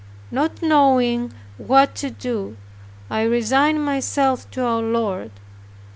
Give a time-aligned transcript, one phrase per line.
[0.31, 2.57] Not knowing what to do,
[3.11, 5.29] I resigned myself to our Lord.